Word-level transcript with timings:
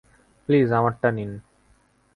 Please, 0.49 0.67
আমারটা 0.71 1.09
নিন। 1.11 1.31